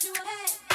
[0.00, 0.67] onto that.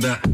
[0.00, 0.31] Man,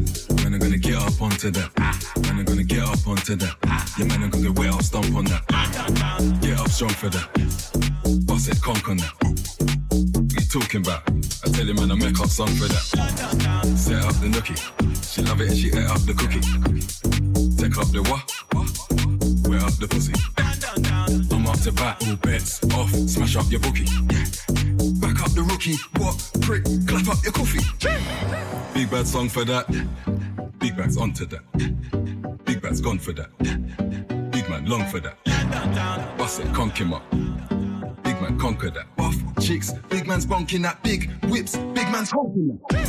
[29.29, 29.67] Song for that.
[30.59, 31.41] Big bad's onto that.
[32.45, 33.29] Big bad's gone for that.
[34.31, 35.17] Big man long for that.
[36.17, 37.03] Bust it, conk him up.
[38.03, 38.87] Big man conquer that.
[38.97, 40.81] Off chicks, big man's bonking that.
[40.83, 42.87] Big whips, big man's honking that.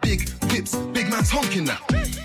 [0.00, 2.23] Big whips, big man's honking that.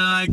[0.00, 0.30] Like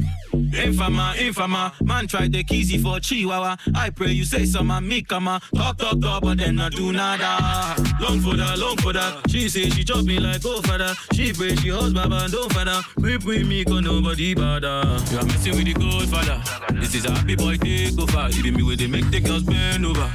[0.52, 3.58] Infama, infama, man try take easy for Chihuahua.
[3.76, 6.92] I pray you say some and me come talk, talk, talk, but then I do
[6.92, 7.76] nada.
[8.00, 9.30] Long for that, long for that.
[9.30, 10.94] She say she chop me like oh father.
[11.14, 12.82] She pray she holds baba and don't father.
[12.98, 14.84] Whip with me, cause nobody bother.
[15.12, 16.42] You are messing with the Godfather.
[16.80, 18.30] This is a happy boy take over.
[18.38, 20.12] Even me with the make the girls bend over.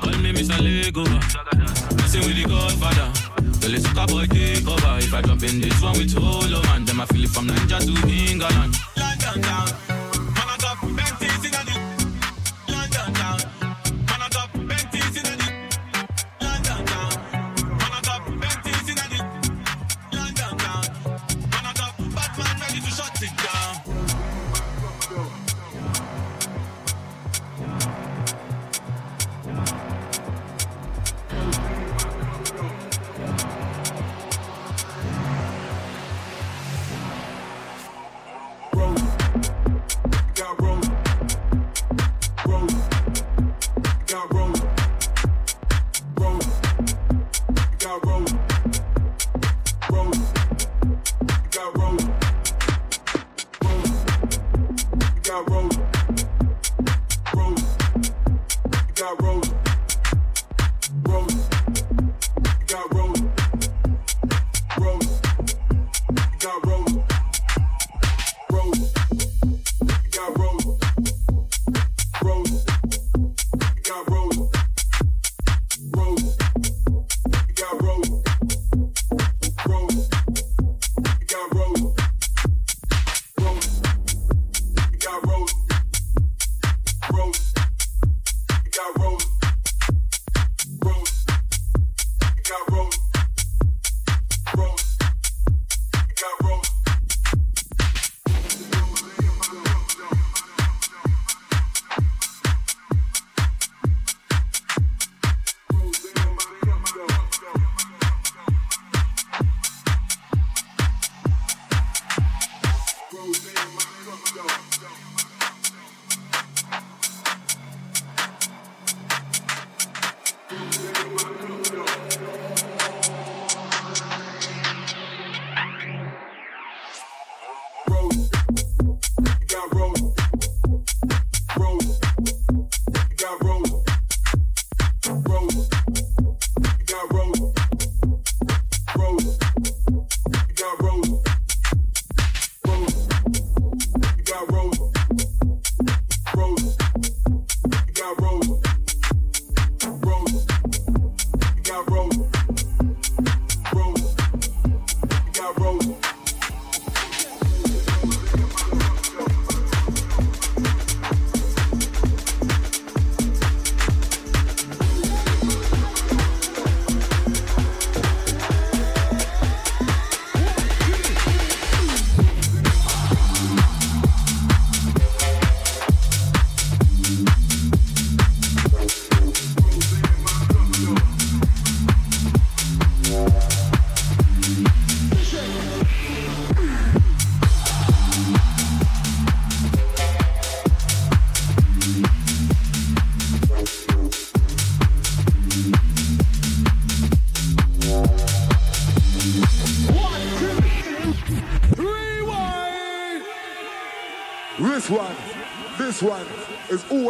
[0.00, 0.58] Call me Mr.
[0.60, 1.04] Lego.
[1.96, 3.31] Messing with the Godfather.
[3.62, 4.98] Well, it's a boy take over.
[4.98, 7.78] If I jump in this one with of man, then I feel it from Niger
[7.78, 8.74] to England.
[8.96, 9.91] London town.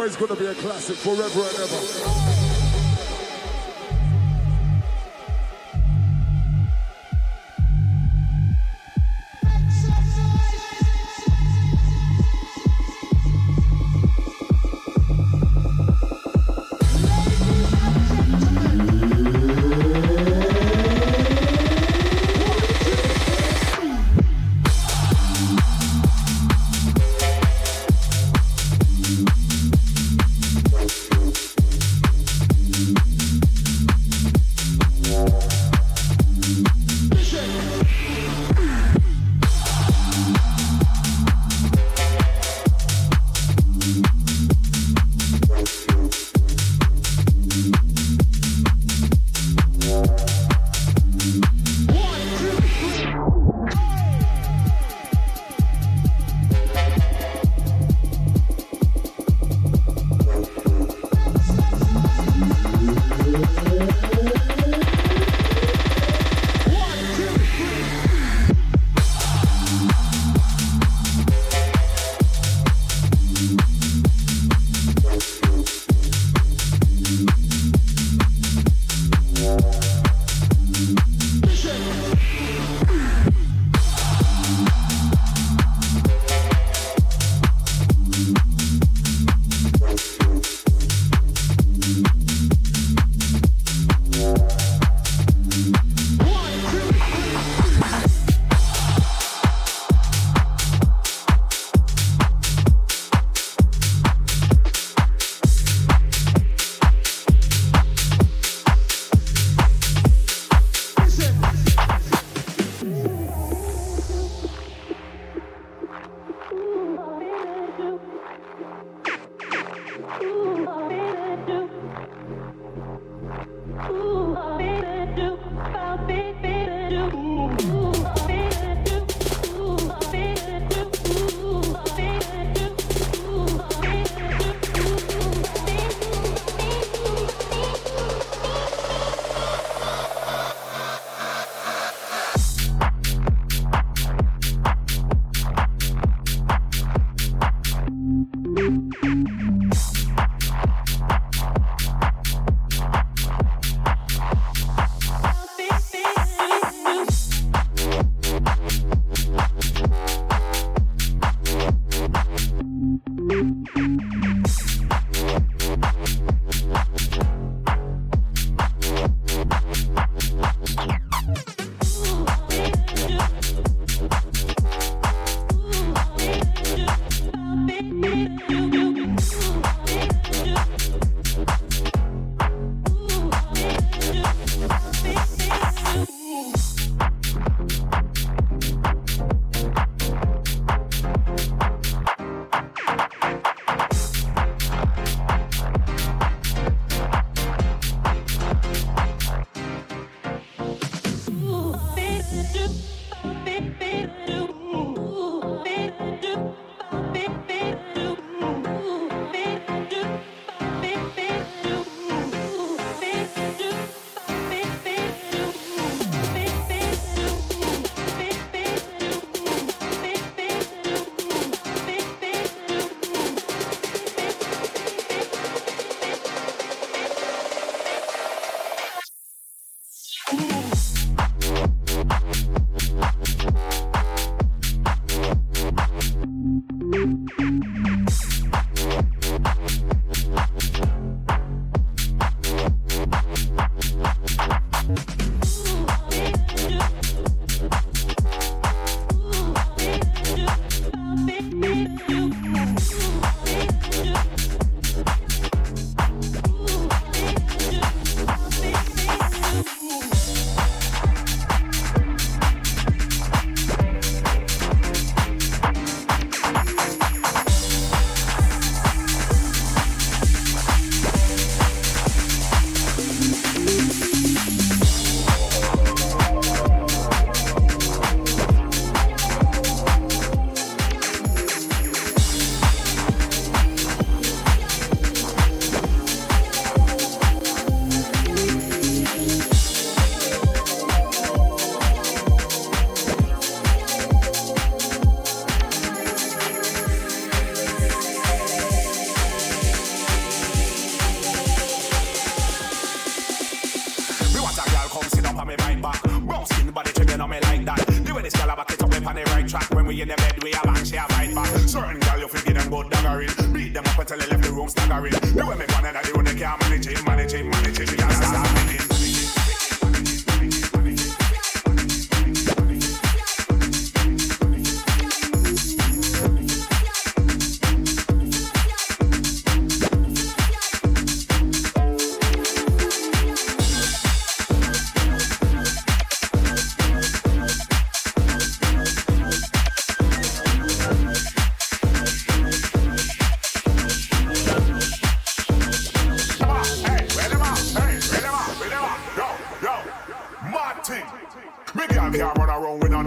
[0.03, 2.02] Always going to be a classic forever and ever.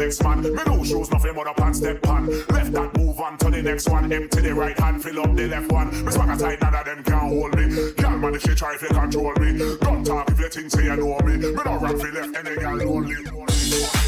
[0.06, 0.42] next man.
[0.42, 2.26] Me no shoes, nothing but a pants step pan.
[2.26, 4.12] Left that move on to the next one.
[4.12, 6.04] Empty the right hand, fill up the left one.
[6.04, 7.92] Me swagger tight, none of them can hold me.
[7.92, 9.58] Girl man, if she try, to control me.
[9.80, 11.36] Don't talk if you think say you know me.
[11.36, 13.16] Me no run for left, any girl lonely.
[13.24, 14.05] lonely.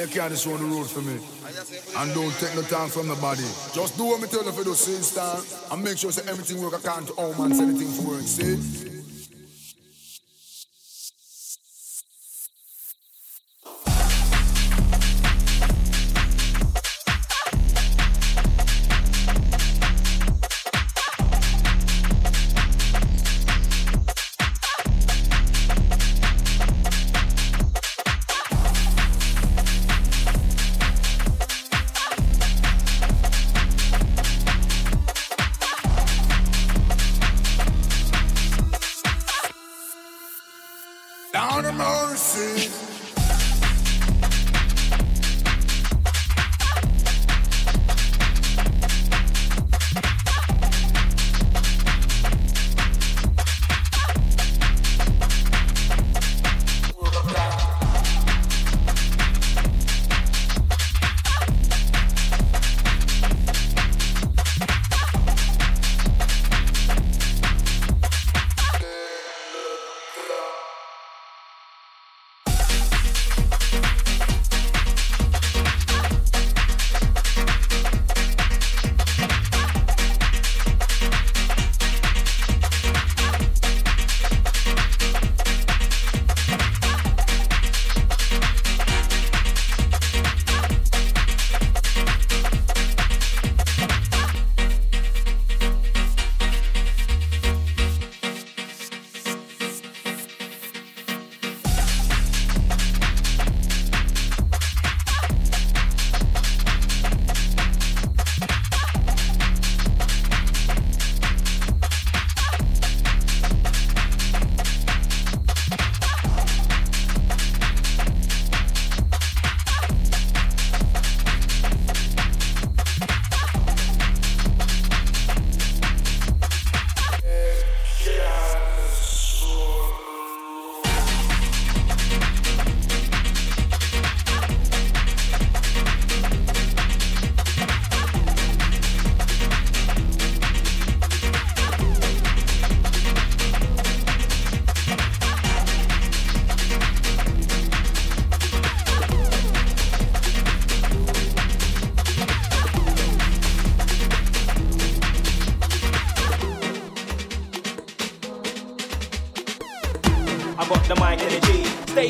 [0.00, 1.18] You can't just run the road for me.
[1.96, 3.42] And don't take no time from nobody.
[3.74, 5.44] Just do what me tell you for the same style.
[5.70, 8.22] And make sure say everything work according to how man say anything for work.
[8.22, 8.89] See?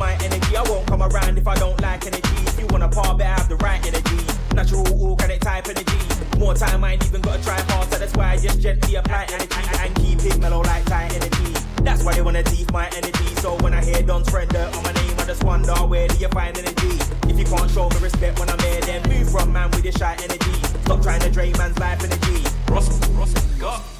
[0.00, 0.56] my energy.
[0.56, 2.36] I won't come around if I don't like energy.
[2.48, 4.24] If you wanna part, better have the right energy.
[4.54, 6.00] Natural, organic type energy.
[6.38, 9.26] More time, I ain't even gotta try hard, so that's why I just gently apply
[9.30, 11.52] energy and keep it mellow like tight energy.
[11.84, 13.28] That's why they wanna teeth my energy.
[13.44, 16.28] So when I hear Don's friend on my name, I just wonder where do you
[16.28, 16.96] find energy?
[17.28, 19.92] If you can't show me respect when I'm here, then move from man with your
[19.92, 20.54] shy energy.
[20.84, 22.42] Stop trying to drain man's life energy.
[22.72, 23.99] Russell, Russell, go.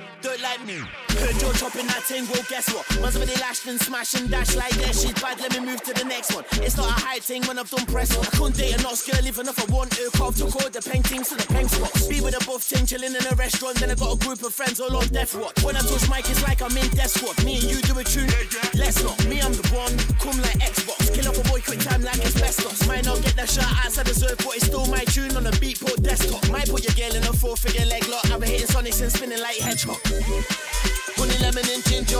[1.87, 2.01] that.
[2.01, 2.25] Thing?
[2.33, 2.85] Well guess what?
[2.99, 5.81] Once when they lash then smash and dash like that, she's bad, let me move
[5.83, 6.43] to the next one.
[6.65, 8.09] It's not a high thing when I've done press.
[8.17, 10.09] I couldn't date a not girl even if I want to.
[10.17, 12.07] Carve to call the paintings to the pen spots.
[12.07, 13.77] Be with a buff ting chilling in a restaurant.
[13.77, 15.55] Then I got a group of friends all on death watch.
[15.63, 17.37] When I touch mic, it's like I'm in death squad.
[17.45, 18.27] Me and you do a tune.
[18.73, 19.15] Let's not.
[19.29, 19.93] Me, I'm the one.
[20.19, 21.13] Come like Xbox.
[21.13, 22.87] Kill off a boy quick time like it's best asbestos.
[22.87, 25.79] Might not get that shot I deserve, but it's still my tune on a beat
[25.79, 26.43] put desktop.
[26.49, 28.25] Might put your girl in a four figure leg lock.
[28.31, 30.01] I been hitting sonics and spinning like hedgehog.
[30.11, 32.19] Honey, lemon, and ginger.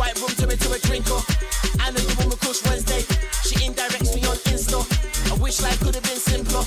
[0.00, 1.20] White room to me to a drinker.
[1.76, 3.04] I know you want me Kush Wednesday.
[3.44, 4.80] She indirects me on Insta.
[5.28, 6.64] I wish life could have been simpler.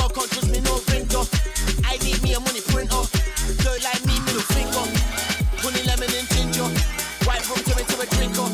[0.00, 1.20] God can't trust me, no printer.
[1.84, 3.04] I need me a money printer.
[3.60, 4.84] Girl like me, middle finger.
[5.60, 6.68] Honey, lemon, and ginger.
[7.28, 8.48] White room to me to a drinker.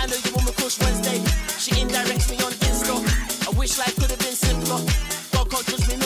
[0.00, 1.20] I know you want me Kush Wednesday.
[1.60, 2.96] She indirects me on Insta.
[3.44, 4.80] I wish life could have been simpler.
[5.36, 6.05] God can't trust me, no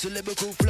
[0.00, 0.67] Dance